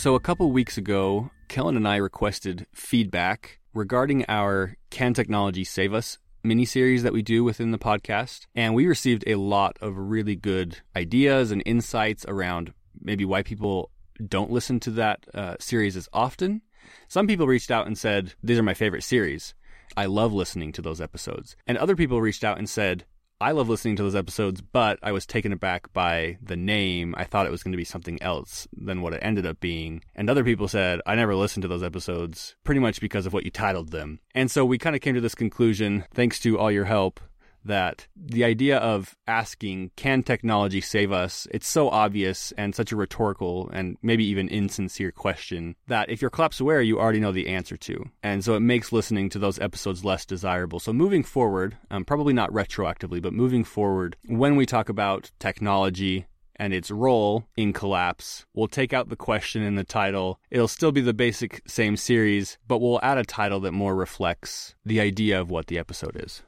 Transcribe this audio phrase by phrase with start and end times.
[0.00, 5.92] So, a couple weeks ago, Kellen and I requested feedback regarding our Can Technology Save
[5.92, 8.46] Us mini series that we do within the podcast.
[8.54, 13.90] And we received a lot of really good ideas and insights around maybe why people
[14.26, 16.62] don't listen to that uh, series as often.
[17.06, 19.52] Some people reached out and said, These are my favorite series.
[19.98, 21.56] I love listening to those episodes.
[21.66, 23.04] And other people reached out and said,
[23.42, 27.14] I love listening to those episodes, but I was taken aback by the name.
[27.16, 30.02] I thought it was going to be something else than what it ended up being.
[30.14, 33.46] And other people said, I never listened to those episodes pretty much because of what
[33.46, 34.20] you titled them.
[34.34, 37.18] And so we kind of came to this conclusion, thanks to all your help,
[37.64, 41.46] that the idea of asking, can technology save us?
[41.50, 46.30] It's so obvious and such a rhetorical and maybe even insincere question that if you're
[46.30, 48.04] collapse aware, you already know the answer to.
[48.22, 50.80] And so it makes listening to those episodes less desirable.
[50.80, 56.26] So moving forward, um, probably not retroactively, but moving forward, when we talk about technology,
[56.60, 58.44] and its role in collapse.
[58.52, 60.38] We'll take out the question in the title.
[60.50, 64.74] It'll still be the basic same series, but we'll add a title that more reflects
[64.84, 66.42] the idea of what the episode is.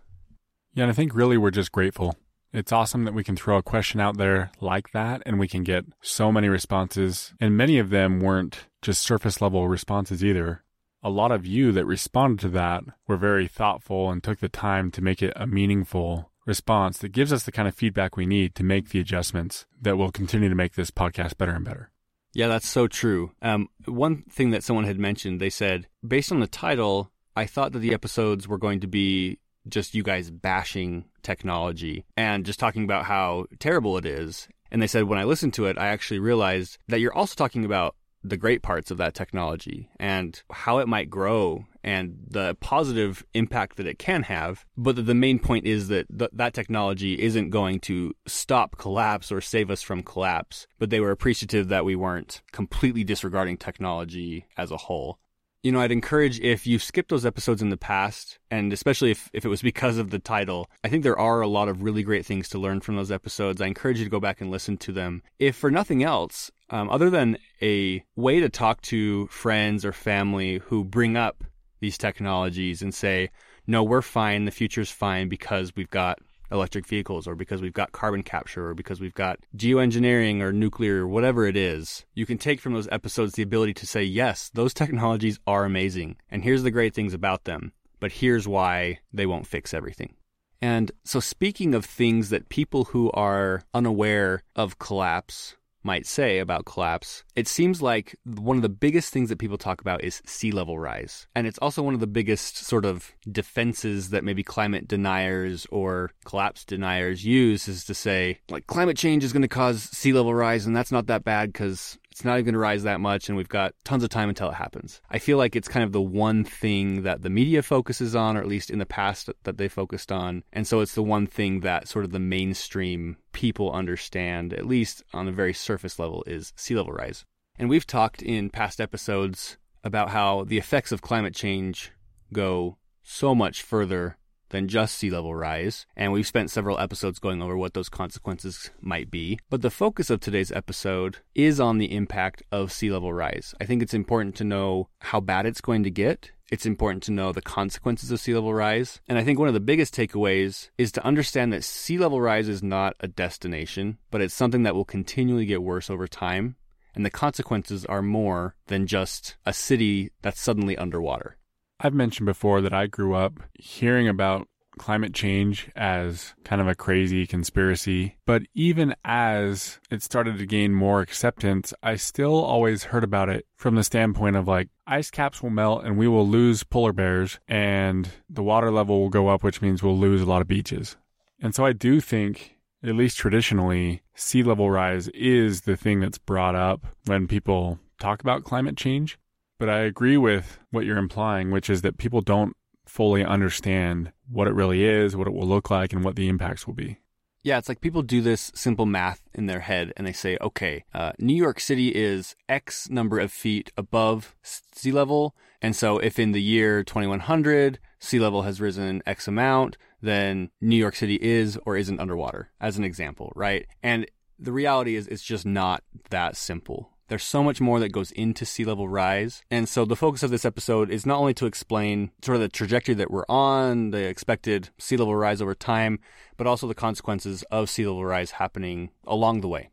[0.74, 2.16] Yeah, and I think really we're just grateful.
[2.52, 5.64] It's awesome that we can throw a question out there like that and we can
[5.64, 7.32] get so many responses.
[7.40, 10.62] And many of them weren't just surface level responses either.
[11.02, 14.90] A lot of you that responded to that were very thoughtful and took the time
[14.92, 18.54] to make it a meaningful response that gives us the kind of feedback we need
[18.54, 21.90] to make the adjustments that will continue to make this podcast better and better.
[22.34, 23.32] Yeah, that's so true.
[23.42, 27.72] Um, one thing that someone had mentioned, they said, based on the title, I thought
[27.72, 32.84] that the episodes were going to be just you guys bashing technology and just talking
[32.84, 34.48] about how terrible it is.
[34.70, 37.64] And they said, when I listened to it, I actually realized that you're also talking
[37.64, 43.24] about the great parts of that technology and how it might grow and the positive
[43.34, 44.64] impact that it can have.
[44.76, 49.40] But the main point is that th- that technology isn't going to stop collapse or
[49.40, 50.66] save us from collapse.
[50.78, 55.18] But they were appreciative that we weren't completely disregarding technology as a whole.
[55.62, 59.30] You know, I'd encourage if you've skipped those episodes in the past, and especially if,
[59.32, 62.02] if it was because of the title, I think there are a lot of really
[62.02, 63.60] great things to learn from those episodes.
[63.60, 65.22] I encourage you to go back and listen to them.
[65.38, 70.58] If for nothing else, um, other than a way to talk to friends or family
[70.58, 71.44] who bring up
[71.78, 73.30] these technologies and say,
[73.64, 76.18] no, we're fine, the future's fine because we've got
[76.52, 81.04] electric vehicles or because we've got carbon capture or because we've got geoengineering or nuclear
[81.04, 84.50] or whatever it is, you can take from those episodes the ability to say, yes,
[84.54, 86.16] those technologies are amazing.
[86.30, 90.14] And here's the great things about them, but here's why they won't fix everything.
[90.60, 96.64] And so, speaking of things that people who are unaware of collapse might say about
[96.64, 100.52] collapse, it seems like one of the biggest things that people talk about is sea
[100.52, 101.26] level rise.
[101.34, 106.10] And it's also one of the biggest sort of defenses that maybe climate deniers or
[106.24, 110.34] collapse deniers use is to say, like, climate change is going to cause sea level
[110.34, 113.28] rise, and that's not that bad because it's not even going to rise that much,
[113.28, 115.00] and we've got tons of time until it happens.
[115.10, 118.40] I feel like it's kind of the one thing that the media focuses on, or
[118.40, 120.44] at least in the past that they focused on.
[120.52, 125.02] And so it's the one thing that sort of the mainstream people understand, at least
[125.14, 127.24] on a very surface level, is sea level rise.
[127.58, 131.92] And we've talked in past episodes about how the effects of climate change
[132.30, 134.18] go so much further
[134.52, 138.70] than just sea level rise, and we've spent several episodes going over what those consequences
[138.80, 139.38] might be.
[139.50, 143.54] But the focus of today's episode is on the impact of sea level rise.
[143.60, 146.30] I think it's important to know how bad it's going to get.
[146.50, 149.00] It's important to know the consequences of sea level rise.
[149.08, 152.46] And I think one of the biggest takeaways is to understand that sea level rise
[152.46, 156.56] is not a destination, but it's something that will continually get worse over time.
[156.94, 161.38] And the consequences are more than just a city that's suddenly underwater.
[161.84, 164.46] I've mentioned before that I grew up hearing about
[164.78, 168.16] climate change as kind of a crazy conspiracy.
[168.24, 173.46] But even as it started to gain more acceptance, I still always heard about it
[173.56, 177.40] from the standpoint of like ice caps will melt and we will lose polar bears
[177.48, 180.96] and the water level will go up, which means we'll lose a lot of beaches.
[181.40, 186.18] And so I do think, at least traditionally, sea level rise is the thing that's
[186.18, 189.18] brought up when people talk about climate change.
[189.62, 194.48] But I agree with what you're implying, which is that people don't fully understand what
[194.48, 196.98] it really is, what it will look like, and what the impacts will be.
[197.44, 200.84] Yeah, it's like people do this simple math in their head and they say, okay,
[200.92, 205.36] uh, New York City is X number of feet above sea level.
[205.60, 210.74] And so if in the year 2100 sea level has risen X amount, then New
[210.74, 213.68] York City is or isn't underwater, as an example, right?
[213.80, 214.08] And
[214.40, 216.91] the reality is it's just not that simple.
[217.12, 219.42] There's so much more that goes into sea level rise.
[219.50, 222.48] And so the focus of this episode is not only to explain sort of the
[222.48, 225.98] trajectory that we're on, the expected sea level rise over time,
[226.38, 229.68] but also the consequences of sea level rise happening along the way.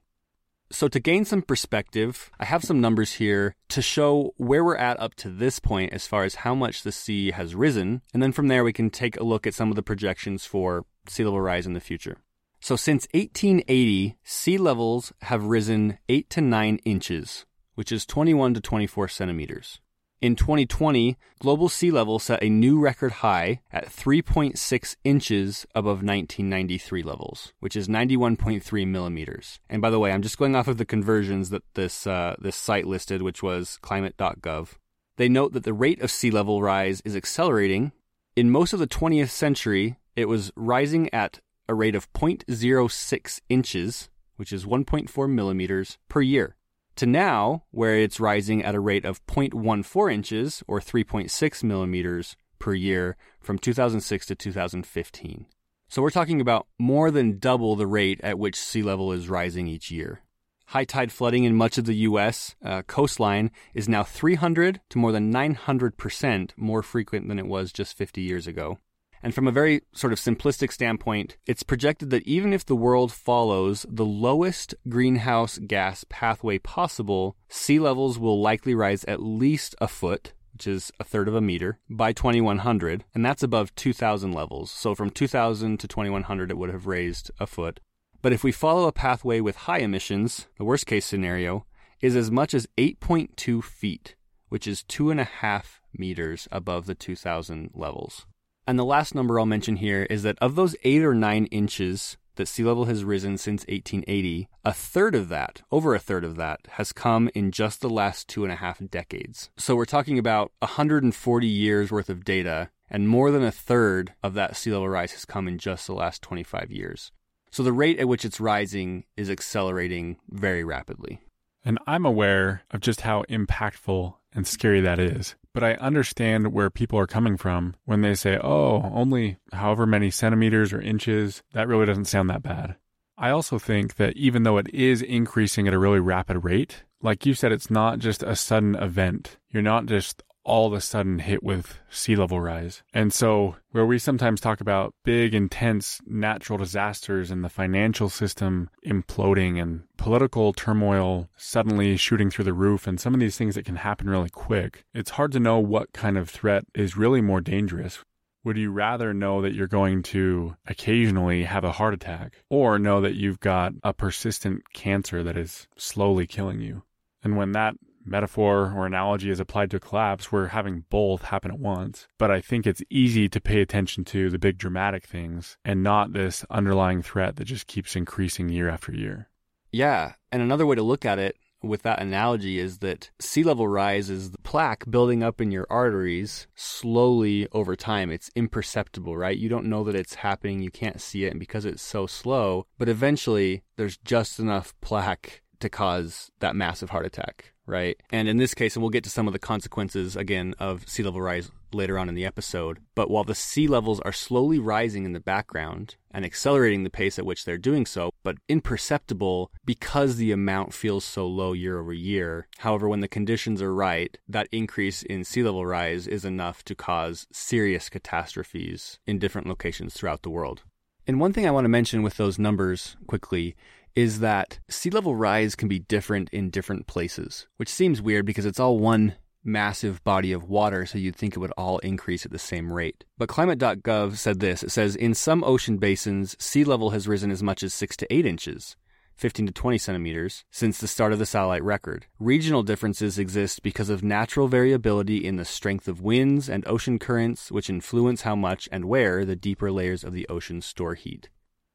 [0.70, 5.00] So to gain some perspective, I have some numbers here to show where we're at
[5.00, 8.02] up to this point as far as how much the sea has risen.
[8.14, 10.84] And then from there, we can take a look at some of the projections for
[11.08, 12.18] sea level rise in the future.
[12.60, 17.46] So since 1880, sea levels have risen 8 to 9 inches,
[17.76, 19.80] which is 21 to 24 centimeters.
[20.22, 27.04] In 2020, global sea level set a new record high at 3.6 inches above 1993
[27.04, 29.62] levels, which is 91.3 millimeters.
[29.70, 32.58] And by the way, I'm just going off of the conversions that this uh, this
[32.58, 34.74] site listed, which was climate.gov.
[35.16, 37.94] They note that the rate of sea level rise is accelerating.
[38.36, 44.10] In most of the 20th century, it was rising at a rate of 0.06 inches,
[44.38, 46.56] which is 1.4 millimeters per year,
[46.96, 52.74] to now, where it's rising at a rate of 0.14 inches, or 3.6 millimeters per
[52.74, 55.46] year, from 2006 to 2015.
[55.88, 59.68] So we're talking about more than double the rate at which sea level is rising
[59.68, 60.22] each year.
[60.68, 62.56] High tide flooding in much of the U.S.
[62.64, 67.98] Uh, coastline is now 300 to more than 900% more frequent than it was just
[67.98, 68.80] 50 years ago.
[69.22, 73.12] And from a very sort of simplistic standpoint, it's projected that even if the world
[73.12, 79.88] follows the lowest greenhouse gas pathway possible, sea levels will likely rise at least a
[79.88, 84.72] foot, which is a third of a meter, by 2100, and that's above 2000 levels.
[84.72, 87.82] So from 2000 to 2100, it would have raised a foot.
[88.22, 91.66] But if we follow a pathway with high emissions, the worst case scenario
[92.02, 94.16] is as much as 8.2 feet,
[94.50, 98.26] which is two and a half meters above the 2000 levels.
[98.70, 102.18] And the last number I'll mention here is that of those eight or nine inches
[102.36, 106.36] that sea level has risen since 1880, a third of that, over a third of
[106.36, 109.50] that, has come in just the last two and a half decades.
[109.58, 114.36] So we're talking about 140 years worth of data, and more than a third of
[114.36, 117.12] that sea level rise has come in just the last 25 years.
[117.50, 121.22] So the rate at which it's rising is accelerating very rapidly.
[121.66, 125.34] And I'm aware of just how impactful and scary that is.
[125.54, 130.12] But I understand where people are coming from when they say, oh, only however many
[130.12, 131.42] centimeters or inches.
[131.54, 132.76] That really doesn't sound that bad.
[133.18, 137.26] I also think that even though it is increasing at a really rapid rate, like
[137.26, 139.38] you said, it's not just a sudden event.
[139.50, 142.84] You're not just all of a sudden hit with sea level rise.
[142.94, 148.70] And so, where we sometimes talk about big, intense natural disasters and the financial system
[148.86, 153.66] imploding and political turmoil suddenly shooting through the roof and some of these things that
[153.66, 157.42] can happen really quick, it's hard to know what kind of threat is really more
[157.42, 158.04] dangerous.
[158.46, 163.02] Would you rather know that you're going to occasionally have a heart attack or know
[163.02, 166.84] that you've got a persistent cancer that is slowly killing you?
[167.22, 167.76] And when that
[168.10, 172.08] metaphor or analogy is applied to a collapse, we're having both happen at once.
[172.18, 176.14] But I think it's easy to pay attention to the big dramatic things and not
[176.14, 179.30] this underlying threat that just keeps increasing year after year.
[179.72, 180.14] Yeah.
[180.32, 184.10] And another way to look at it with that analogy is that sea level rise
[184.10, 188.10] is the plaque building up in your arteries slowly over time.
[188.12, 189.38] It's imperceptible, right?
[189.38, 190.62] You don't know that it's happening.
[190.62, 191.32] You can't see it.
[191.32, 196.90] And because it's so slow, but eventually there's just enough plaque to cause that massive
[196.92, 198.02] heart attack, right?
[198.12, 201.04] And in this case, and we'll get to some of the consequences again of sea
[201.04, 205.06] level rise later on in the episode, but while the sea levels are slowly rising
[205.06, 210.16] in the background and accelerating the pace at which they're doing so, but imperceptible because
[210.16, 212.48] the amount feels so low year over year.
[212.58, 216.76] However, when the conditions are right, that increase in sea level rise is enough to
[216.76, 220.64] cause serious catastrophes in different locations throughout the world.
[221.10, 223.56] And one thing I want to mention with those numbers quickly
[223.96, 228.46] is that sea level rise can be different in different places, which seems weird because
[228.46, 232.32] it's all one massive body of water, so you'd think it would all increase at
[232.32, 233.06] the same rate.
[233.18, 237.44] But climate.gov said this it says, in some ocean basins, sea level has risen as
[237.44, 238.76] much as 6 to 8 inches.
[239.16, 242.06] 15 to 20 centimeters since the start of the satellite record.
[242.20, 247.52] Regional differences exist because of natural variability in the strength of winds and ocean currents,
[247.52, 251.28] which influence how much and where the deeper layers of the ocean store heat.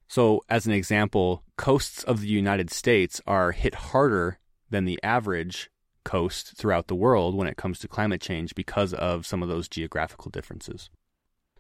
[0.09, 4.39] So, as an example, coasts of the United States are hit harder
[4.71, 5.71] than the average
[6.05, 9.69] coast throughout the world when it comes to climate change because of some of those
[9.69, 10.91] geographical differences.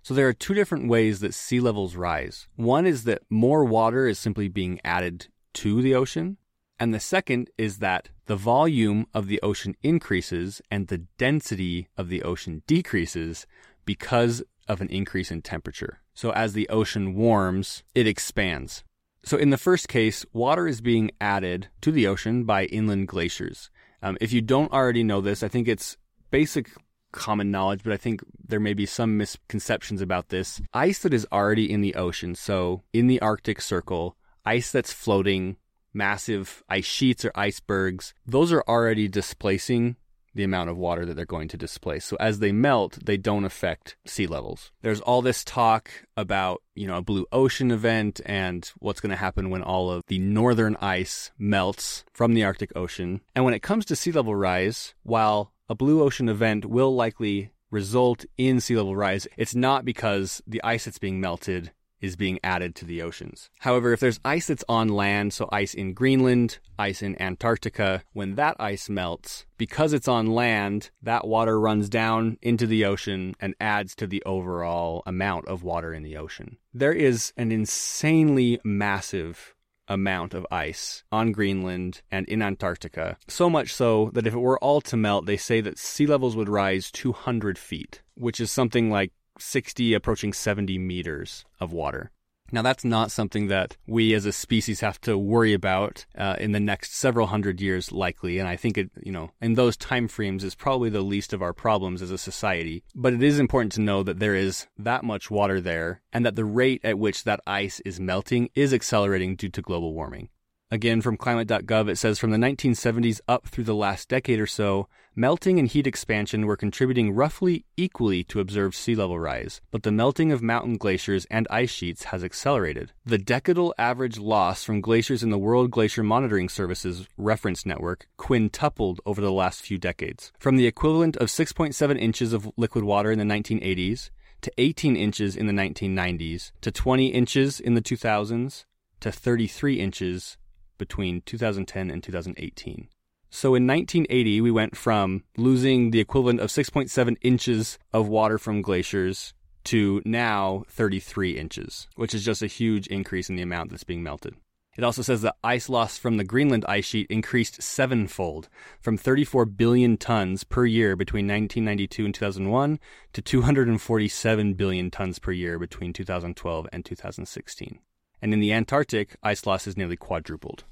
[0.02, 2.46] So, there are two different ways that sea levels rise.
[2.56, 6.36] One is that more water is simply being added to the ocean.
[6.78, 12.08] And the second is that the volume of the ocean increases and the density of
[12.08, 13.46] the ocean decreases
[13.84, 16.00] because of an increase in temperature.
[16.14, 18.84] So as the ocean warms, it expands.
[19.24, 23.70] So in the first case, water is being added to the ocean by inland glaciers.
[24.02, 25.96] Um, if you don't already know this, I think it's
[26.30, 26.70] basic
[27.10, 30.60] common knowledge, but I think there may be some misconceptions about this.
[30.74, 35.56] Ice that is already in the ocean, so in the Arctic Circle, ice that's floating,
[35.94, 39.96] massive ice sheets or icebergs, those are already displacing
[40.34, 42.04] the amount of water that they're going to displace.
[42.04, 44.72] So as they melt, they don't affect sea levels.
[44.82, 49.16] There's all this talk about, you know, a blue ocean event and what's going to
[49.16, 53.20] happen when all of the northern ice melts from the Arctic Ocean.
[53.34, 57.50] And when it comes to sea level rise, while a blue ocean event will likely
[57.70, 62.38] result in sea level rise, it's not because the ice that's being melted is being
[62.42, 63.50] added to the oceans.
[63.60, 68.34] However, if there's ice that's on land, so ice in Greenland, ice in Antarctica, when
[68.34, 73.54] that ice melts, because it's on land, that water runs down into the ocean and
[73.60, 76.58] adds to the overall amount of water in the ocean.
[76.72, 79.54] There is an insanely massive
[79.88, 83.18] amount of ice on Greenland and in Antarctica.
[83.28, 86.36] So much so that if it were all to melt, they say that sea levels
[86.36, 92.10] would rise 200 feet, which is something like 60 approaching 70 meters of water.
[92.52, 96.52] Now, that's not something that we as a species have to worry about uh, in
[96.52, 98.38] the next several hundred years, likely.
[98.38, 101.42] And I think it, you know, in those time frames is probably the least of
[101.42, 102.84] our problems as a society.
[102.94, 106.36] But it is important to know that there is that much water there and that
[106.36, 110.28] the rate at which that ice is melting is accelerating due to global warming.
[110.70, 114.88] Again, from climate.gov, it says from the 1970s up through the last decade or so,
[115.14, 119.92] melting and heat expansion were contributing roughly equally to observed sea level rise, but the
[119.92, 122.92] melting of mountain glaciers and ice sheets has accelerated.
[123.04, 129.00] The decadal average loss from glaciers in the World Glacier Monitoring Services reference network quintupled
[129.06, 130.32] over the last few decades.
[130.38, 134.10] From the equivalent of 6.7 inches of liquid water in the 1980s,
[134.42, 138.66] to 18 inches in the 1990s, to 20 inches in the 2000s,
[139.00, 140.36] to 33 inches
[140.76, 142.88] between 2010 and 2018.
[143.34, 148.62] So in 1980, we went from losing the equivalent of 6.7 inches of water from
[148.62, 153.82] glaciers to now 33 inches, which is just a huge increase in the amount that's
[153.82, 154.36] being melted.
[154.78, 158.48] It also says that ice loss from the Greenland ice sheet increased sevenfold
[158.80, 162.78] from 34 billion tons per year between 1992 and 2001
[163.14, 167.80] to 247 billion tons per year between 2012 and 2016
[168.24, 170.64] and in the Antarctic, ice loss is nearly quadrupled.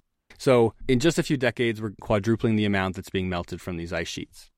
[0.42, 3.92] So, in just a few decades, we're quadrupling the amount that's being melted from these
[3.92, 4.50] ice sheets.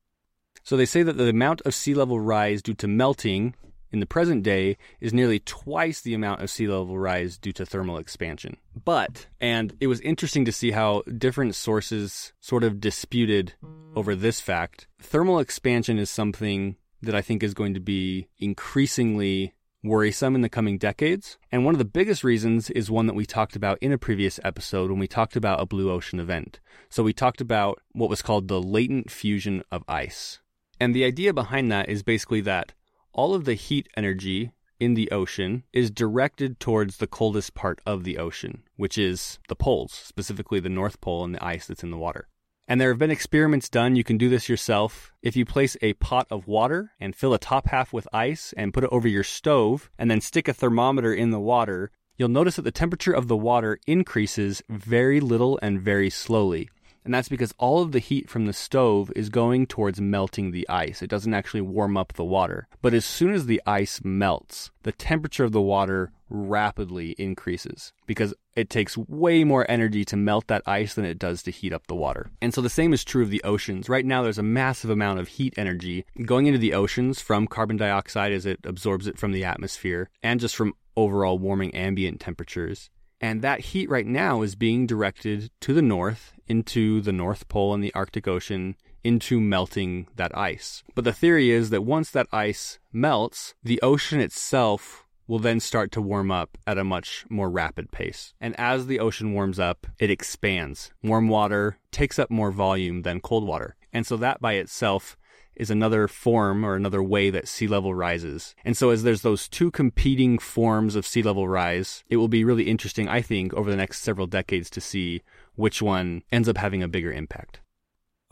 [0.63, 3.53] So, they say that the amount of sea level rise due to melting
[3.91, 7.67] in the present day is nearly twice the amount of sea level rise due to
[7.67, 8.57] thermal expansion.
[8.83, 13.53] But, and it was interesting to see how different sources sort of disputed
[13.95, 19.53] over this fact, thermal expansion is something that I think is going to be increasingly
[19.85, 21.37] worrisome in the coming decades.
[21.51, 24.39] And one of the biggest reasons is one that we talked about in a previous
[24.43, 26.59] episode when we talked about a blue ocean event.
[26.89, 30.39] So we talked about what was called the latent fusion of ice.
[30.79, 32.73] And the idea behind that is basically that
[33.13, 38.03] all of the heat energy in the ocean is directed towards the coldest part of
[38.03, 41.91] the ocean, which is the poles, specifically the North Pole and the ice that's in
[41.91, 42.27] the water.
[42.67, 43.95] And there have been experiments done.
[43.95, 45.13] You can do this yourself.
[45.21, 48.73] If you place a pot of water and fill a top half with ice and
[48.73, 52.55] put it over your stove and then stick a thermometer in the water, you'll notice
[52.55, 56.69] that the temperature of the water increases very little and very slowly.
[57.03, 60.67] And that's because all of the heat from the stove is going towards melting the
[60.67, 61.03] ice.
[61.03, 62.67] It doesn't actually warm up the water.
[62.81, 68.33] But as soon as the ice melts, the temperature of the water rapidly increases because
[68.55, 71.87] it takes way more energy to melt that ice than it does to heat up
[71.87, 72.31] the water.
[72.41, 73.89] And so the same is true of the oceans.
[73.89, 77.77] Right now, there's a massive amount of heat energy going into the oceans from carbon
[77.77, 82.89] dioxide as it absorbs it from the atmosphere and just from overall warming ambient temperatures.
[83.21, 87.73] And that heat right now is being directed to the north, into the North Pole
[87.73, 90.83] and the Arctic Ocean, into melting that ice.
[90.95, 95.91] But the theory is that once that ice melts, the ocean itself will then start
[95.91, 98.33] to warm up at a much more rapid pace.
[98.39, 100.91] And as the ocean warms up, it expands.
[101.03, 103.75] Warm water takes up more volume than cold water.
[103.91, 105.17] And so that by itself
[105.55, 108.55] is another form or another way that sea level rises.
[108.65, 112.43] And so as there's those two competing forms of sea level rise, it will be
[112.43, 115.23] really interesting, I think, over the next several decades to see
[115.55, 117.61] which one ends up having a bigger impact.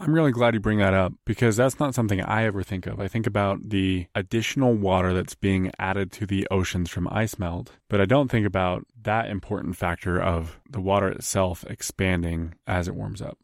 [0.03, 2.99] I'm really glad you bring that up because that's not something I ever think of.
[2.99, 7.71] I think about the additional water that's being added to the oceans from ice melt,
[7.87, 12.95] but I don't think about that important factor of the water itself expanding as it
[12.95, 13.37] warms up.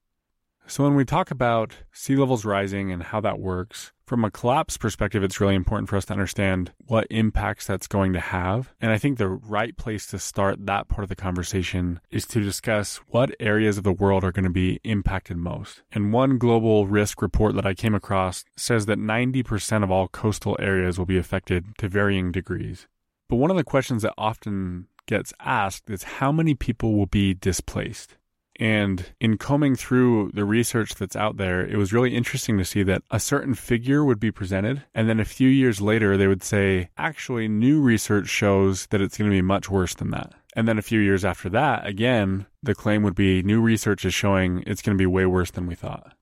[0.70, 4.78] So, when we talk about sea levels rising and how that works, from a collapse
[4.78, 8.72] perspective, it's really important for us to understand what impacts that's going to have.
[8.80, 12.40] And I think the right place to start that part of the conversation is to
[12.40, 15.82] discuss what areas of the world are going to be impacted most.
[15.92, 20.56] And one global risk report that I came across says that 90% of all coastal
[20.60, 22.86] areas will be affected to varying degrees.
[23.28, 27.34] But one of the questions that often gets asked is how many people will be
[27.34, 28.19] displaced?
[28.60, 32.84] And in combing through the research that's out there, it was really interesting to see
[32.84, 34.84] that a certain figure would be presented.
[34.94, 39.18] And then a few years later, they would say, actually, new research shows that it's
[39.18, 40.34] going to be much worse than that.
[40.56, 44.14] And then a few years after that, again, the claim would be new research is
[44.14, 46.14] showing it's going to be way worse than we thought.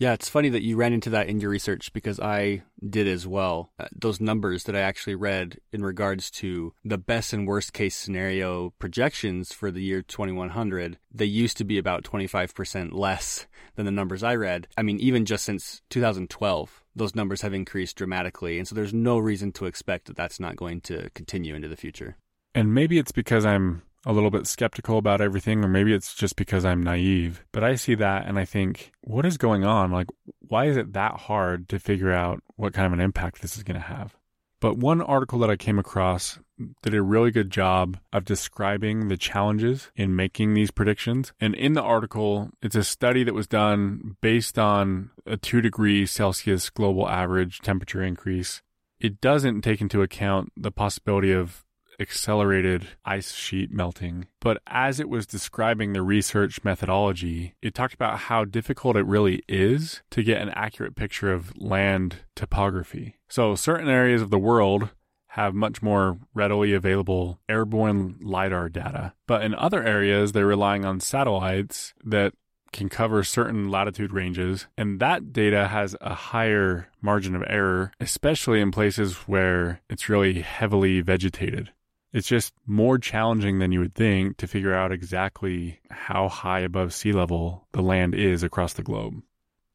[0.00, 3.26] Yeah, it's funny that you ran into that in your research because I did as
[3.26, 3.70] well.
[3.78, 7.96] Uh, those numbers that I actually read in regards to the best and worst case
[7.96, 13.92] scenario projections for the year 2100, they used to be about 25% less than the
[13.92, 14.68] numbers I read.
[14.78, 18.58] I mean, even just since 2012, those numbers have increased dramatically.
[18.58, 21.76] And so there's no reason to expect that that's not going to continue into the
[21.76, 22.16] future.
[22.54, 26.36] And maybe it's because I'm a little bit skeptical about everything, or maybe it's just
[26.36, 27.44] because I'm naive.
[27.52, 29.90] But I see that and I think, what is going on?
[29.90, 30.08] Like,
[30.40, 33.62] why is it that hard to figure out what kind of an impact this is
[33.62, 34.16] going to have?
[34.60, 36.38] But one article that I came across
[36.82, 41.32] did a really good job of describing the challenges in making these predictions.
[41.40, 46.04] And in the article, it's a study that was done based on a two degree
[46.04, 48.60] Celsius global average temperature increase.
[48.98, 51.64] It doesn't take into account the possibility of
[52.00, 54.26] accelerated ice sheet melting.
[54.40, 59.42] But as it was describing the research methodology, it talked about how difficult it really
[59.48, 63.16] is to get an accurate picture of land topography.
[63.28, 64.90] So, certain areas of the world
[65.34, 69.14] have much more readily available airborne LIDAR data.
[69.28, 72.32] But in other areas, they're relying on satellites that
[72.72, 78.60] can cover certain latitude ranges, and that data has a higher margin of error, especially
[78.60, 81.70] in places where it's really heavily vegetated.
[82.12, 86.92] It's just more challenging than you would think to figure out exactly how high above
[86.92, 89.22] sea level the land is across the globe.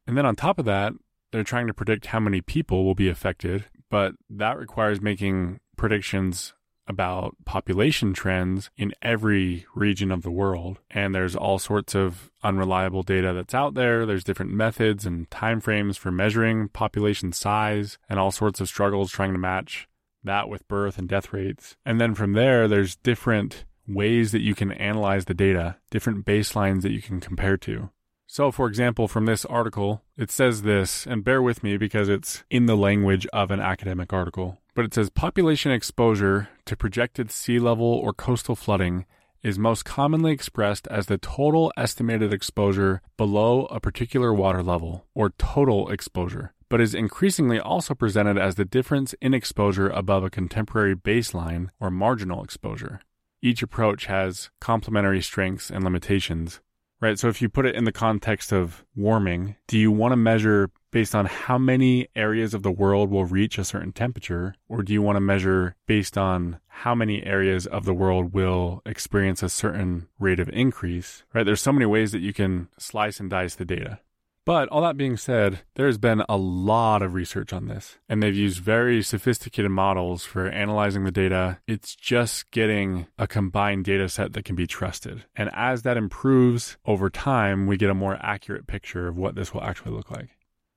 [0.06, 0.92] And then on top of that,
[1.32, 6.52] they're trying to predict how many people will be affected, but that requires making predictions
[6.88, 10.78] about population trends in every region of the world.
[10.90, 14.06] And there's all sorts of unreliable data that's out there.
[14.06, 19.32] There's different methods and timeframes for measuring population size and all sorts of struggles trying
[19.32, 19.88] to match
[20.26, 21.76] that with birth and death rates.
[21.84, 26.82] And then from there, there's different ways that you can analyze the data, different baselines
[26.82, 27.90] that you can compare to.
[28.26, 32.42] So, for example, from this article, it says this, and bear with me because it's
[32.50, 37.60] in the language of an academic article, but it says population exposure to projected sea
[37.60, 39.06] level or coastal flooding
[39.44, 45.30] is most commonly expressed as the total estimated exposure below a particular water level, or
[45.38, 46.52] total exposure.
[46.68, 51.90] But is increasingly also presented as the difference in exposure above a contemporary baseline or
[51.90, 53.00] marginal exposure.
[53.42, 56.60] Each approach has complementary strengths and limitations,
[57.00, 57.18] right?
[57.18, 60.70] So if you put it in the context of warming, do you want to measure
[60.90, 64.54] based on how many areas of the world will reach a certain temperature?
[64.66, 68.80] Or do you want to measure based on how many areas of the world will
[68.86, 71.22] experience a certain rate of increase?
[71.34, 71.44] Right?
[71.44, 74.00] There's so many ways that you can slice and dice the data.
[74.46, 78.34] But all that being said, there's been a lot of research on this, and they've
[78.34, 81.58] used very sophisticated models for analyzing the data.
[81.66, 85.24] It's just getting a combined data set that can be trusted.
[85.34, 89.52] And as that improves over time, we get a more accurate picture of what this
[89.52, 90.28] will actually look like.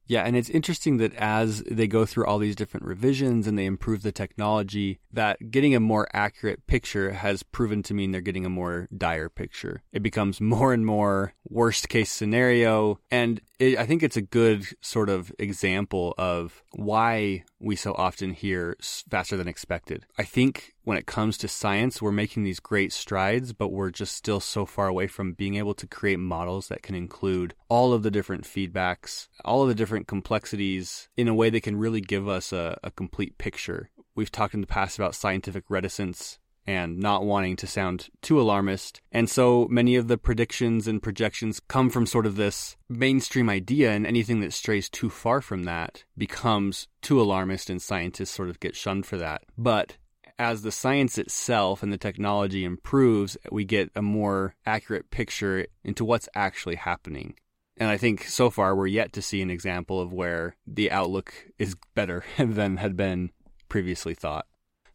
[0.09, 3.67] Yeah, and it's interesting that as they go through all these different revisions and they
[3.67, 8.47] improve the technology, that getting a more accurate picture has proven to mean they're getting
[8.47, 9.83] a more dire picture.
[9.93, 12.99] It becomes more and more worst case scenario.
[13.11, 18.31] And it, I think it's a good sort of example of why we so often
[18.31, 20.05] hear faster than expected.
[20.17, 24.15] I think when it comes to science, we're making these great strides, but we're just
[24.15, 28.01] still so far away from being able to create models that can include all of
[28.01, 32.27] the different feedbacks, all of the different complexities in a way that can really give
[32.27, 33.89] us a, a complete picture.
[34.15, 36.38] We've talked in the past about scientific reticence
[36.69, 39.01] and not wanting to sound too alarmist.
[39.11, 43.91] And so many of the predictions and projections come from sort of this mainstream idea,
[43.91, 48.59] and anything that strays too far from that becomes too alarmist, and scientists sort of
[48.59, 49.41] get shunned for that.
[49.57, 49.97] But
[50.37, 56.05] as the science itself and the technology improves, we get a more accurate picture into
[56.05, 57.33] what's actually happening.
[57.77, 61.33] And I think so far we're yet to see an example of where the outlook
[61.57, 63.31] is better than had been
[63.69, 64.45] previously thought.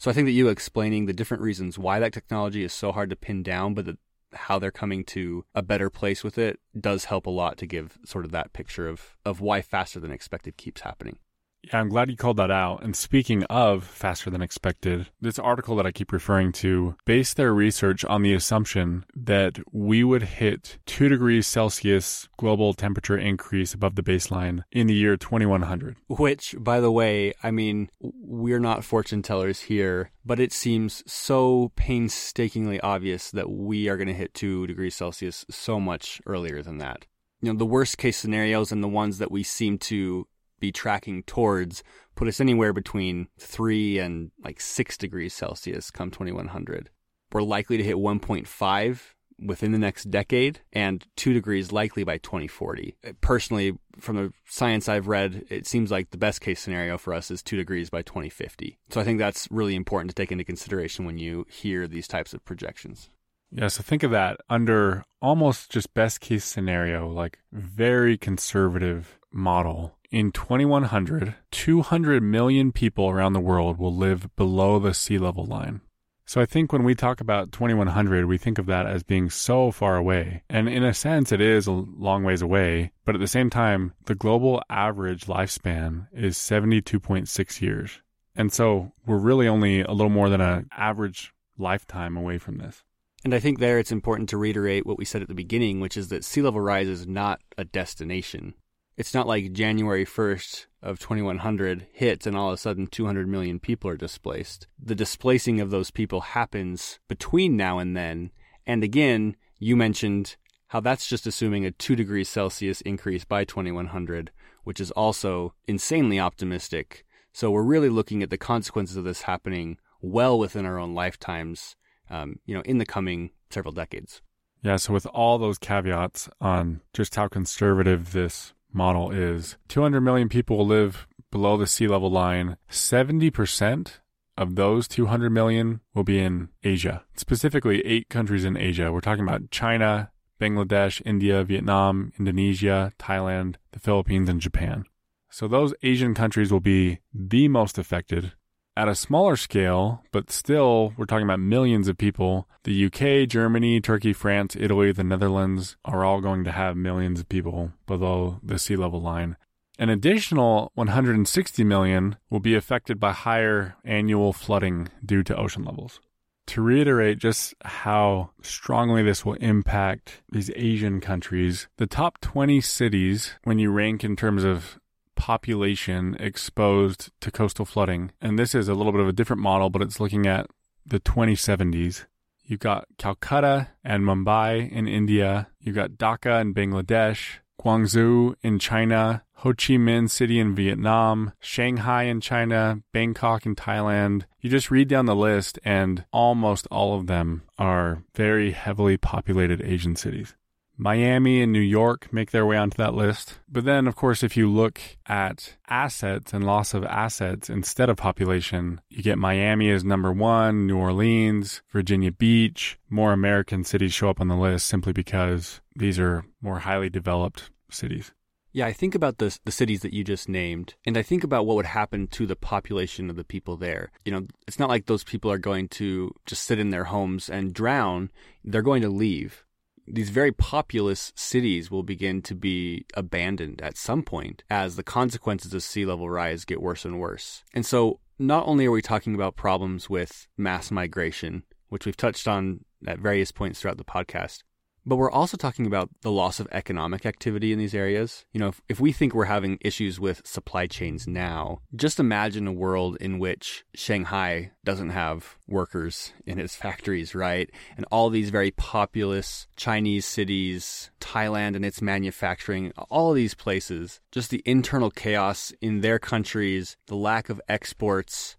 [0.04, 3.08] So I think that you explaining the different reasons why that technology is so hard
[3.08, 3.96] to pin down, but the,
[4.34, 7.96] how they're coming to a better place with it does help a lot to give
[8.04, 11.16] sort of that picture of, of why faster than expected keeps happening.
[11.64, 12.82] Yeah, I'm glad you called that out.
[12.82, 17.54] And speaking of faster than expected, this article that I keep referring to based their
[17.54, 23.94] research on the assumption that we would hit 2 degrees Celsius global temperature increase above
[23.94, 25.96] the baseline in the year 2100.
[26.08, 31.72] Which, by the way, I mean, we're not fortune tellers here, but it seems so
[31.76, 36.78] painstakingly obvious that we are going to hit 2 degrees Celsius so much earlier than
[36.78, 37.06] that
[37.44, 40.26] you know the worst case scenarios and the ones that we seem to
[40.64, 41.82] be tracking towards
[42.14, 46.90] put us anywhere between 3 and like 6 degrees Celsius come 2100.
[47.32, 49.00] We're likely to hit 1.5
[49.44, 52.96] within the next decade and 2 degrees likely by 2040.
[53.20, 57.30] Personally, from the science I've read, it seems like the best case scenario for us
[57.30, 58.78] is 2 degrees by 2050.
[58.90, 62.32] So I think that's really important to take into consideration when you hear these types
[62.32, 63.10] of projections.
[63.50, 69.98] Yeah, so think of that under almost just best case scenario, like very conservative model
[70.10, 75.80] in 2100, 200 million people around the world will live below the sea level line.
[76.26, 79.70] So I think when we talk about 2100, we think of that as being so
[79.70, 80.42] far away.
[80.48, 82.92] And in a sense, it is a long ways away.
[83.04, 88.00] But at the same time, the global average lifespan is 72.6 years.
[88.34, 92.82] And so we're really only a little more than an average lifetime away from this.
[93.24, 95.96] And I think there it's important to reiterate what we said at the beginning, which
[95.96, 98.54] is that sea level rise is not a destination
[98.96, 103.58] it's not like January 1st of 2100 hits and all of a sudden 200 million
[103.58, 104.66] people are displaced.
[104.80, 108.30] The displacing of those people happens between now and then.
[108.66, 110.36] And again, you mentioned
[110.68, 114.30] how that's just assuming a 2 degrees Celsius increase by 2100,
[114.64, 117.04] which is also insanely optimistic.
[117.32, 121.76] So we're really looking at the consequences of this happening well within our own lifetimes,
[122.10, 124.20] um, you know, in the coming several decades.
[124.62, 130.28] Yeah, so with all those caveats on just how conservative this model is 200 million
[130.28, 132.56] people will live below the sea level line.
[132.70, 133.98] 70%
[134.36, 138.92] of those 200 million will be in Asia, specifically eight countries in Asia.
[138.92, 140.10] We're talking about China,
[140.40, 144.84] Bangladesh, India, Vietnam, Indonesia, Thailand, the Philippines, and Japan.
[145.30, 148.32] So those Asian countries will be the most affected
[148.76, 152.48] at a smaller scale, but still, we're talking about millions of people.
[152.64, 157.28] The UK, Germany, Turkey, France, Italy, the Netherlands are all going to have millions of
[157.28, 159.36] people below the sea level line.
[159.78, 166.00] An additional 160 million will be affected by higher annual flooding due to ocean levels.
[166.48, 173.32] To reiterate just how strongly this will impact these Asian countries, the top 20 cities,
[173.44, 174.78] when you rank in terms of
[175.14, 178.12] population exposed to coastal flooding.
[178.20, 180.46] And this is a little bit of a different model, but it's looking at
[180.86, 182.06] the 2070s.
[182.44, 185.48] You've got Calcutta and Mumbai in India.
[185.58, 192.04] You've got Dhaka in Bangladesh, Guangzhou in China, Ho Chi Minh City in Vietnam, Shanghai
[192.04, 194.24] in China, Bangkok in Thailand.
[194.40, 199.62] You just read down the list, and almost all of them are very heavily populated
[199.62, 200.34] Asian cities.
[200.76, 203.38] Miami and New York make their way onto that list.
[203.48, 207.96] But then, of course, if you look at assets and loss of assets instead of
[207.96, 212.78] population, you get Miami as number one, New Orleans, Virginia Beach.
[212.90, 217.50] More American cities show up on the list simply because these are more highly developed
[217.70, 218.12] cities.
[218.52, 221.44] Yeah, I think about the the cities that you just named, and I think about
[221.44, 223.90] what would happen to the population of the people there.
[224.04, 227.28] You know, it's not like those people are going to just sit in their homes
[227.28, 228.12] and drown.
[228.44, 229.44] They're going to leave.
[229.86, 235.52] These very populous cities will begin to be abandoned at some point as the consequences
[235.52, 237.44] of sea level rise get worse and worse.
[237.52, 242.28] And so, not only are we talking about problems with mass migration, which we've touched
[242.28, 244.42] on at various points throughout the podcast,
[244.86, 248.24] but we're also talking about the loss of economic activity in these areas.
[248.32, 252.46] You know, if, if we think we're having issues with supply chains now, just imagine
[252.46, 257.50] a world in which Shanghai doesn't have workers in its factories, right?
[257.76, 264.30] And all these very populous Chinese cities, Thailand and its manufacturing, all these places, just
[264.30, 268.36] the internal chaos in their countries, the lack of exports,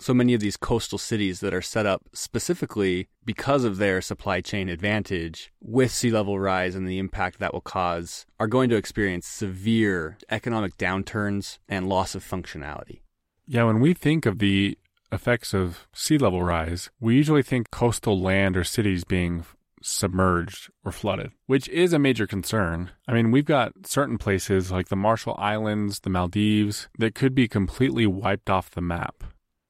[0.00, 4.40] so many of these coastal cities that are set up specifically because of their supply
[4.40, 8.76] chain advantage with sea level rise and the impact that will cause are going to
[8.76, 13.00] experience severe economic downturns and loss of functionality.
[13.46, 14.78] Yeah, when we think of the
[15.10, 19.44] effects of sea level rise, we usually think coastal land or cities being
[19.82, 22.90] submerged or flooded, which is a major concern.
[23.06, 27.48] I mean, we've got certain places like the Marshall Islands, the Maldives, that could be
[27.48, 29.24] completely wiped off the map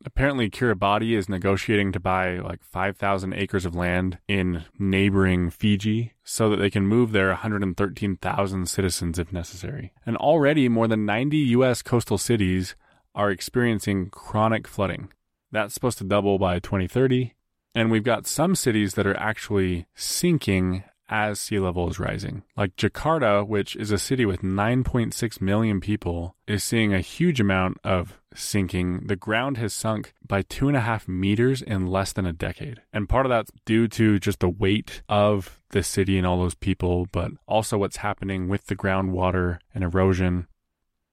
[0.08, 6.48] apparently Kiribati is negotiating to buy like 5,000 acres of land in neighboring Fiji so
[6.48, 9.92] that they can move their 113,000 citizens if necessary.
[10.06, 12.74] And already more than 90 US coastal cities
[13.14, 15.12] are experiencing chronic flooding.
[15.52, 17.34] That's supposed to double by 2030.
[17.74, 22.42] And we've got some cities that are actually sinking as sea level is rising.
[22.56, 27.78] Like Jakarta, which is a city with 9.6 million people, is seeing a huge amount
[27.84, 29.06] of sinking.
[29.06, 32.82] The ground has sunk by two and a half meters in less than a decade.
[32.92, 36.54] And part of that's due to just the weight of the city and all those
[36.54, 40.46] people, but also what's happening with the groundwater and erosion.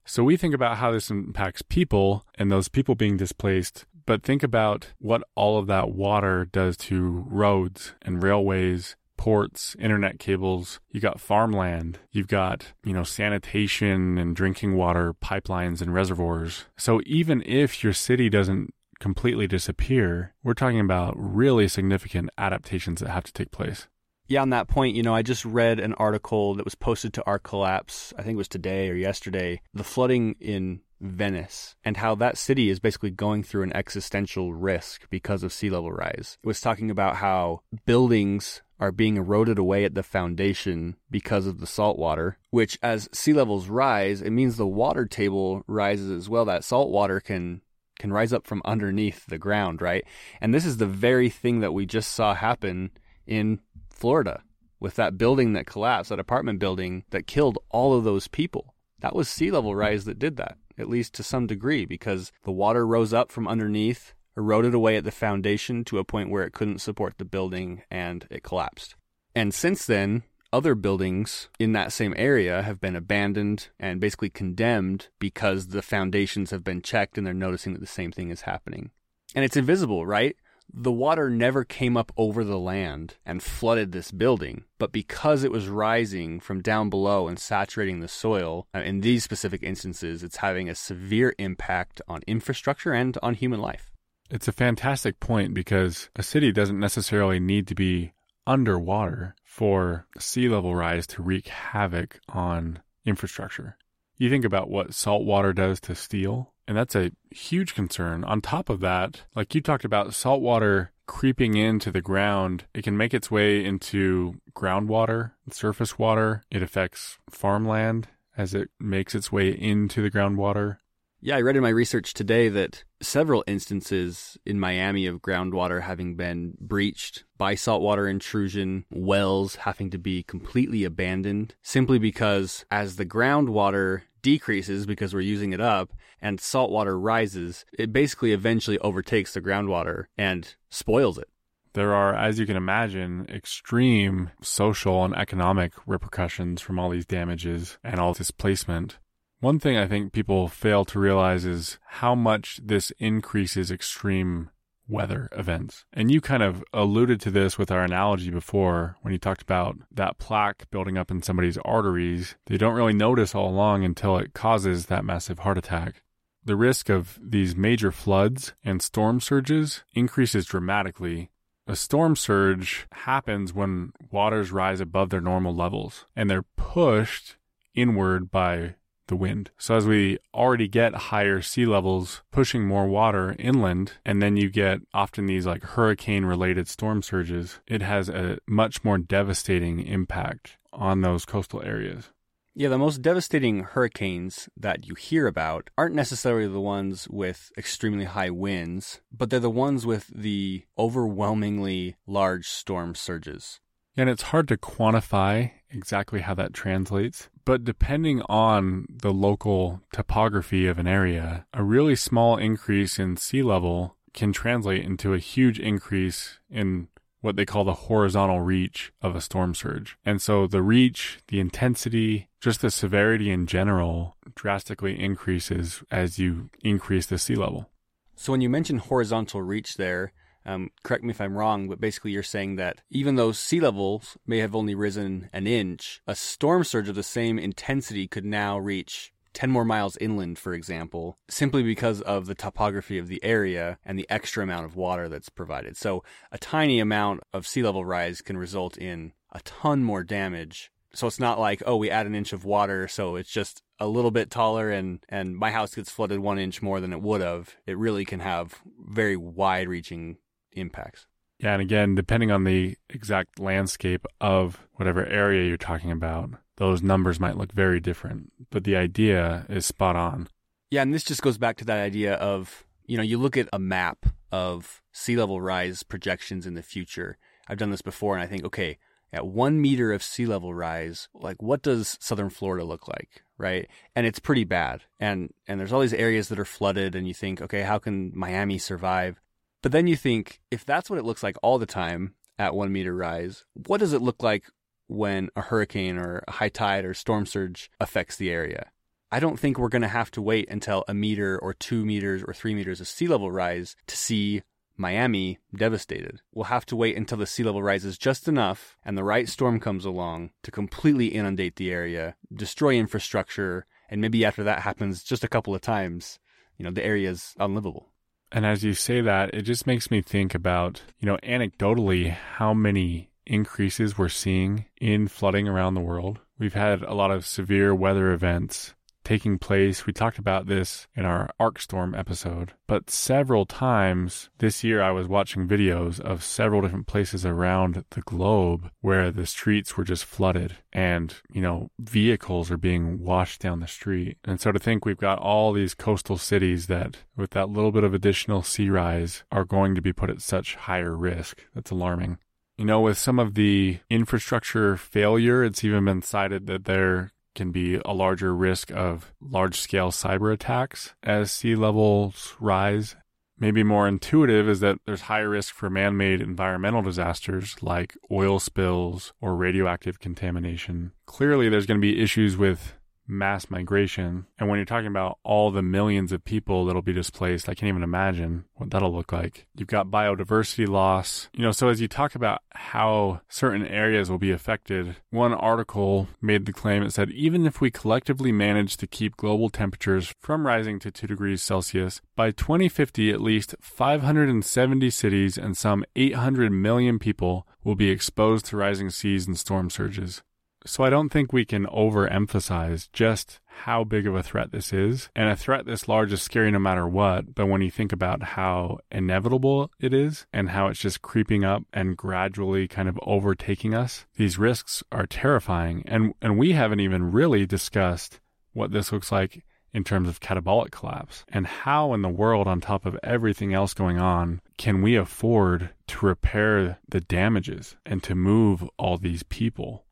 [0.05, 4.43] So we think about how this impacts people and those people being displaced, but think
[4.43, 10.99] about what all of that water does to roads and railways ports, internet cables, you
[10.99, 16.65] got farmland, you've got, you know, sanitation and drinking water pipelines and reservoirs.
[16.77, 23.09] So even if your city doesn't completely disappear, we're talking about really significant adaptations that
[23.09, 23.87] have to take place.
[24.27, 27.23] Yeah, on that point, you know, I just read an article that was posted to
[27.27, 32.37] r/collapse, I think it was today or yesterday, the flooding in Venice and how that
[32.37, 36.37] city is basically going through an existential risk because of sea level rise.
[36.43, 41.59] It was talking about how buildings are being eroded away at the foundation because of
[41.59, 46.27] the salt water, which as sea levels rise, it means the water table rises as
[46.29, 46.45] well.
[46.45, 47.61] That salt water can
[47.97, 50.03] can rise up from underneath the ground, right?
[50.41, 52.91] And this is the very thing that we just saw happen
[53.25, 54.43] in Florida
[54.81, 58.75] with that building that collapsed, that apartment building that killed all of those people.
[58.99, 62.51] That was sea level rise that did that, at least to some degree, because the
[62.51, 66.53] water rose up from underneath eroded away at the foundation to a point where it
[66.53, 68.95] couldn't support the building and it collapsed.
[69.33, 75.09] And since then, other buildings in that same area have been abandoned and basically condemned
[75.19, 78.91] because the foundations have been checked and they're noticing that the same thing is happening.
[79.33, 80.37] And it's invisible, right?
[80.73, 85.51] The water never came up over the land and flooded this building, but because it
[85.51, 90.37] was rising from down below and saturating the soil, uh, in these specific instances, it's
[90.37, 93.91] having a severe impact on infrastructure and on human life.
[94.29, 98.13] It's a fantastic point because a city doesn't necessarily need to be
[98.47, 103.77] underwater for sea level rise to wreak havoc on infrastructure.
[104.17, 108.23] You think about what salt water does to steel, and that's a huge concern.
[108.23, 112.83] On top of that, like you talked about, salt water creeping into the ground, it
[112.83, 116.43] can make its way into groundwater, surface water.
[116.49, 120.77] It affects farmland as it makes its way into the groundwater.
[121.25, 126.15] Yeah, I read in my research today that several instances in Miami of groundwater having
[126.15, 133.07] been breached by saltwater intrusion, wells having to be completely abandoned simply because as the
[133.07, 139.41] groundwater decreases because we're using it up and saltwater rises, it basically eventually overtakes the
[139.41, 141.27] groundwater and spoils it.
[141.73, 147.79] There are, as you can imagine, extreme social and economic repercussions from all these damages
[147.83, 148.99] and all displacement.
[149.39, 154.49] One thing I think people fail to realize is how much this increases extreme
[154.87, 155.85] weather events.
[155.93, 159.77] And you kind of alluded to this with our analogy before when you talked about
[159.91, 162.35] that plaque building up in somebody's arteries.
[162.45, 166.01] They don't really notice all along until it causes that massive heart attack.
[166.43, 171.31] The risk of these major floods and storm surges increases dramatically
[171.67, 177.37] a storm surge happens when waters rise above their normal levels and they're pushed
[177.73, 178.75] inward by
[179.07, 179.51] the wind.
[179.57, 184.49] So as we already get higher sea levels pushing more water inland, and then you
[184.49, 190.57] get often these like hurricane related storm surges, it has a much more devastating impact
[190.73, 192.09] on those coastal areas.
[192.57, 198.05] Yeah, the most devastating hurricanes that you hear about aren't necessarily the ones with extremely
[198.05, 203.59] high winds, but they're the ones with the overwhelmingly large storm surges.
[203.97, 210.67] And it's hard to quantify exactly how that translates, but depending on the local topography
[210.67, 215.59] of an area, a really small increase in sea level can translate into a huge
[215.59, 216.87] increase in
[217.21, 219.97] what they call the horizontal reach of a storm surge.
[220.05, 226.49] And so the reach, the intensity, just the severity in general drastically increases as you
[226.63, 227.69] increase the sea level.
[228.15, 230.13] So when you mention horizontal reach there,
[230.45, 234.17] um, correct me if I'm wrong, but basically you're saying that even though sea levels
[234.27, 238.57] may have only risen an inch, a storm surge of the same intensity could now
[238.57, 243.77] reach 10 more miles inland, for example, simply because of the topography of the area
[243.85, 245.75] and the extra amount of water that's provided.
[245.77, 250.71] So a tiny amount of sea level rise can result in a ton more damage.
[250.93, 253.87] So it's not like, oh, we add an inch of water, so it's just a
[253.87, 257.19] little bit taller and, and my house gets flooded one inch more than it would
[257.19, 257.57] have.
[257.67, 260.15] It really can have very wide reaching
[260.55, 261.05] impacts.
[261.39, 266.81] Yeah, and again, depending on the exact landscape of whatever area you're talking about, those
[266.81, 270.29] numbers might look very different, but the idea is spot on.
[270.71, 273.49] Yeah, and this just goes back to that idea of, you know, you look at
[273.51, 277.17] a map of sea level rise projections in the future.
[277.47, 278.77] I've done this before and I think, okay,
[279.13, 283.23] at one meter of sea level rise, like what does southern Florida look like?
[283.37, 283.67] Right.
[283.95, 284.83] And it's pretty bad.
[284.99, 288.11] And and there's all these areas that are flooded and you think, okay, how can
[288.15, 289.21] Miami survive?
[289.65, 292.71] But then you think, if that's what it looks like all the time at one
[292.71, 294.43] meter rise, what does it look like
[294.85, 298.69] when a hurricane or a high tide or storm surge affects the area.
[299.11, 302.23] I don't think we're going to have to wait until a meter or two meters
[302.23, 304.43] or three meters of sea level rise to see
[304.77, 306.21] Miami devastated.
[306.31, 309.59] We'll have to wait until the sea level rises just enough and the right storm
[309.59, 315.23] comes along to completely inundate the area, destroy infrastructure, and maybe after that happens just
[315.23, 316.19] a couple of times,
[316.55, 317.89] you know, the area is unlivable.
[318.31, 322.53] And as you say that, it just makes me think about, you know, anecdotally, how
[322.53, 326.19] many increases we're seeing in flooding around the world.
[326.37, 328.74] We've had a lot of severe weather events
[329.05, 329.85] taking place.
[329.85, 335.07] We talked about this in our ARkStorm episode, but several times this year I was
[335.07, 340.57] watching videos of several different places around the globe where the streets were just flooded
[340.73, 344.17] and, you know, vehicles are being washed down the street.
[344.25, 347.83] And so to think we've got all these coastal cities that with that little bit
[347.83, 352.17] of additional sea rise are going to be put at such higher risk, that's alarming.
[352.57, 357.51] You know, with some of the infrastructure failure, it's even been cited that there can
[357.51, 362.95] be a larger risk of large scale cyber attacks as sea levels rise.
[363.37, 368.39] Maybe more intuitive is that there's higher risk for man made environmental disasters like oil
[368.39, 370.93] spills or radioactive contamination.
[371.05, 372.73] Clearly, there's going to be issues with
[373.07, 374.25] mass migration.
[374.37, 377.69] And when you're talking about all the millions of people that'll be displaced, I can't
[377.69, 379.47] even imagine what that'll look like.
[379.55, 381.29] You've got biodiversity loss.
[381.33, 386.07] You know, so as you talk about how certain areas will be affected, one article
[386.21, 390.45] made the claim it said even if we collectively manage to keep global temperatures from
[390.45, 396.99] rising to 2 degrees Celsius, by 2050 at least 570 cities and some 800 million
[396.99, 400.21] people will be exposed to rising seas and storm surges.
[400.67, 405.09] So I don't think we can overemphasize just how big of a threat this is.
[405.15, 407.35] And a threat this large is scary no matter what.
[407.35, 411.63] But when you think about how inevitable it is and how it's just creeping up
[411.71, 415.83] and gradually kind of overtaking us, these risks are terrifying.
[415.85, 418.19] And, and we haven't even really discussed
[418.53, 422.61] what this looks like in terms of catabolic collapse and how in the world on
[422.61, 428.15] top of everything else going on can we afford to repair the damages and to
[428.15, 429.84] move all these people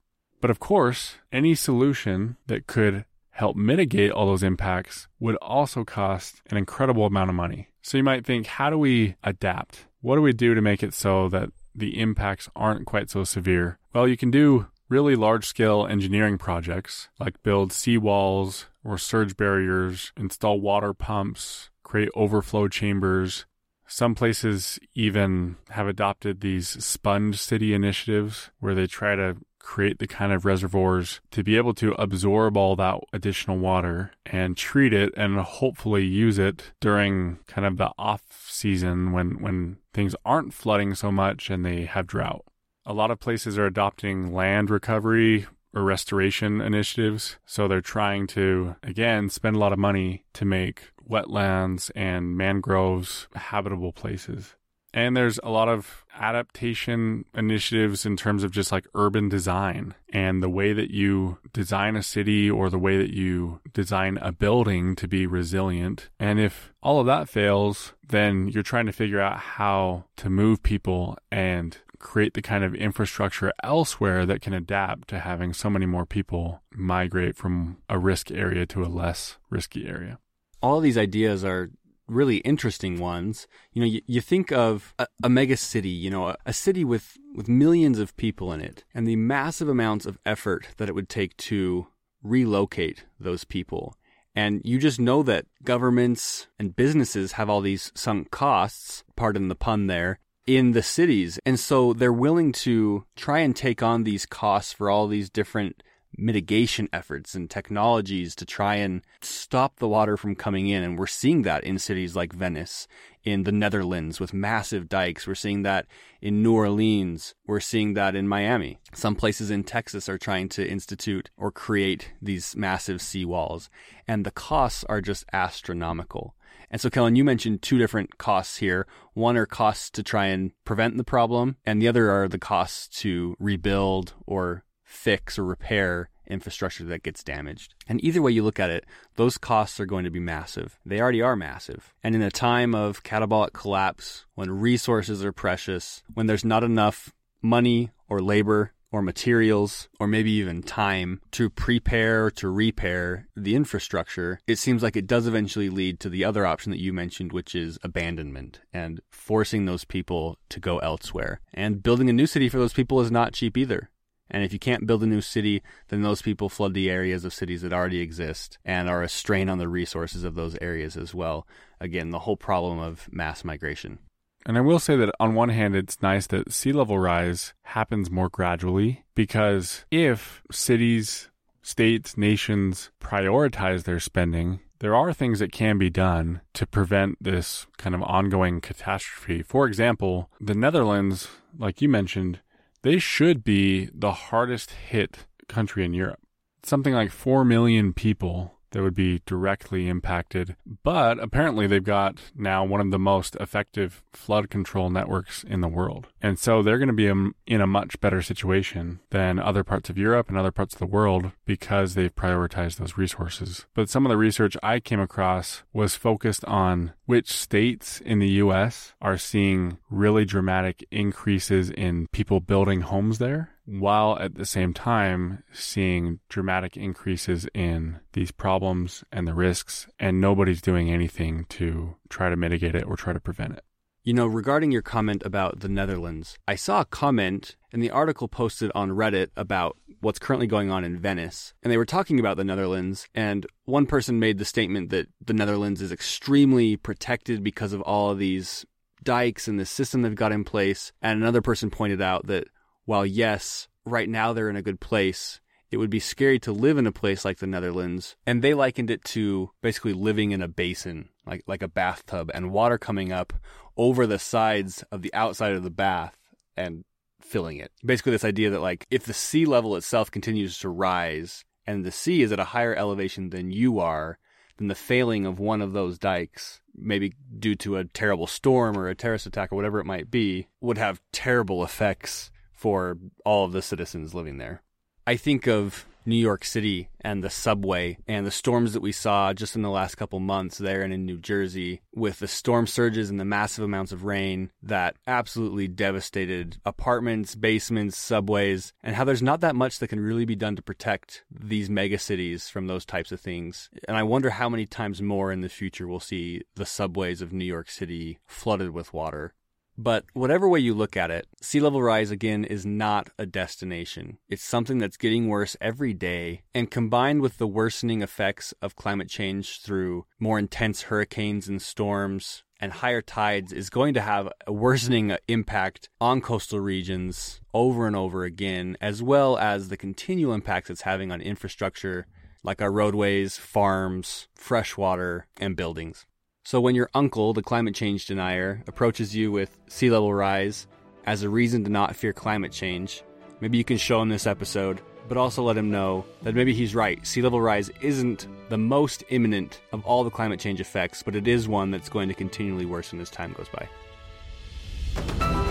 [0.44, 6.41] but of course, any solution that could help mitigate all those impacts would also cost
[6.50, 7.70] an incredible amount of money.
[7.82, 9.86] So you might think, how do we adapt?
[10.02, 13.80] What do we do to make it so that the impacts aren't quite so severe?
[13.94, 20.12] Well, you can do really large scale engineering projects like build seawalls or surge barriers,
[20.18, 23.46] install water pumps, create overflow chambers.
[23.88, 30.07] Some places even have adopted these sponge city initiatives where they try to create the
[30.07, 35.11] kind of reservoirs to be able to absorb all that additional water and treat it
[35.18, 40.93] and hopefully use it during kind of the off season when when things aren't flooding
[40.93, 42.45] so much and they have drought.
[42.86, 47.38] A lot of places are adopting land recovery or restoration initiatives.
[47.45, 53.28] So they're trying to, again, spend a lot of money to make wetlands and mangroves
[53.34, 54.55] habitable places.
[54.94, 60.44] And there's a lot of adaptation initiatives in terms of just like urban design and
[60.44, 64.96] the way that you design a city or the way that you design a building
[64.98, 66.10] to be resilient.
[66.20, 70.62] And if all of that fails, then you're trying to figure out how to move
[70.62, 75.86] people and create the kind of infrastructure elsewhere that can adapt to having so many
[75.86, 80.20] more people migrate from a risk area to a less risky area.
[80.62, 81.72] All of these ideas are
[82.08, 83.47] really interesting ones.
[83.74, 86.84] You know, you, you think of a, a, mega city, you know, a, a city
[86.84, 90.95] with, with millions of people in it, and the massive amounts of effort that it
[90.95, 91.88] would take to
[92.22, 93.95] relocate those people.
[94.36, 99.56] And you just know that governments and businesses have all these sunk costs, pardon the
[99.56, 101.39] pun there, in the cities.
[101.45, 105.84] And so they're willing to try and take on these costs for all these different
[106.18, 110.84] mitigation efforts and technologies to try and stop the water from coming in.
[110.84, 112.88] And we're seeing that in cities like Venice,
[113.24, 115.26] in the Netherlands with massive dikes.
[115.26, 115.86] We're seeing that
[116.22, 117.36] in New Orleans.
[117.47, 118.80] We're seeing that in Miami.
[118.93, 123.70] Some places in Texas are trying to institute or create these massive seawalls.
[124.07, 126.36] And the costs are just astronomical.
[126.70, 128.88] And so, Kellen, you mentioned two different costs here.
[129.14, 132.88] One are costs to try and prevent the problem, and the other are the costs
[133.01, 134.64] to rebuild or
[134.94, 137.76] fix or repair infrastructure that gets damaged.
[137.88, 138.86] And either way you look at it,
[139.16, 140.80] those costs are going to be massive.
[140.86, 141.94] They already are massive.
[142.04, 147.14] And in a time of catabolic collapse, when resources are precious, when there's not enough
[147.41, 154.39] money or labor or materials or maybe even time to prepare to repair the infrastructure,
[154.48, 157.56] it seems like it does eventually lead to the other option that you mentioned, which
[157.56, 161.41] is abandonment and forcing those people to go elsewhere.
[161.54, 163.89] And building a new city for those people is not cheap either.
[164.34, 167.34] And if you can't build a new city, then those people flood the areas of
[167.34, 171.13] cities that already exist and are a strain on the resources of those areas as
[171.13, 171.47] well.
[171.79, 173.99] Again, the whole problem of mass migration.
[174.45, 178.11] And I will say that on one hand, it's nice that sea level rise happens
[178.11, 181.29] more gradually because if cities,
[181.61, 187.67] states, nations prioritize their spending, there are things that can be done to prevent this
[187.77, 189.41] kind of ongoing catastrophe.
[189.41, 192.41] For example, the Netherlands, like you mentioned,
[192.84, 196.19] they should be the hardest hit country in Europe.
[196.63, 200.55] Something like 4 million people that would be directly impacted.
[200.84, 205.67] But apparently, they've got now one of the most effective flood control networks in the
[205.67, 206.07] world.
[206.21, 207.07] And so they're going to be
[207.47, 210.86] in a much better situation than other parts of Europe and other parts of the
[210.86, 213.65] world because they've prioritized those resources.
[213.74, 218.30] But some of the research I came across was focused on which states in the
[218.30, 224.74] US are seeing really dramatic increases in people building homes there while at the same
[224.74, 231.95] time seeing dramatic increases in these problems and the risks, and nobody's doing anything to
[232.09, 233.64] try to mitigate it or try to prevent it.
[234.05, 238.28] You know, regarding your comment about the Netherlands, I saw a comment in the article
[238.28, 241.53] posted on Reddit about what's currently going on in Venice.
[241.64, 243.07] And they were talking about the Netherlands.
[243.16, 248.09] And one person made the statement that the Netherlands is extremely protected because of all
[248.09, 248.66] of these
[249.03, 250.91] dikes and the system they've got in place.
[251.01, 252.49] And another person pointed out that
[252.86, 255.39] while yes, right now they're in a good place,
[255.71, 258.15] it would be scary to live in a place like the Netherlands.
[258.27, 262.51] And they likened it to basically living in a basin, like, like a bathtub, and
[262.51, 263.34] water coming up
[263.75, 266.15] over the sides of the outside of the bath
[266.55, 266.86] and
[267.19, 267.71] filling it.
[267.84, 271.91] Basically, this idea that, like, if the sea level itself continues to rise and the
[271.91, 274.19] sea is at a higher elevation than you are,
[274.57, 278.89] then the failing of one of those dikes, maybe due to a terrible storm or
[278.89, 282.29] a terrorist attack or whatever it might be, would have terrible effects
[282.64, 284.61] for all of the citizens living there.
[285.05, 289.34] I think of New York City and the subway and the storms that we saw
[289.34, 293.09] just in the last couple months there and in New Jersey with the storm surges
[293.09, 299.22] and the massive amounts of rain that absolutely devastated apartments, basements, subways, and how there's
[299.22, 303.11] not that much that can really be done to protect these megacities from those types
[303.11, 303.70] of things.
[303.89, 307.34] And I wonder how many times more in the future we'll see the subways of
[307.34, 309.34] New York City flooded with water
[309.78, 314.19] But whatever way you look at it, sea level rise again is not a destination.
[314.30, 316.43] It's something that's getting worse every day.
[316.53, 322.43] And combined with the worsening effects of climate change through more intense hurricanes and storms
[322.59, 327.88] and higher tides, is going to have a worsening uh, impact on coastal regions over
[327.88, 332.07] and over again, as well as the continual impacts it's having on infrastructure
[332.41, 336.05] like our roadways, farms, freshwater, and buildings.
[336.46, 340.68] So when your uncle, the climate change denier, approaches you with sea level rise
[341.06, 343.02] as a reason to not fear climate change,
[343.39, 346.76] maybe you can show him this episode, but also let him know that maybe he's
[346.76, 347.06] right.
[347.08, 351.30] Sea level rise isn't the most imminent of all the climate change effects, but it
[351.30, 355.43] is one that's going to continually worsen as time goes by.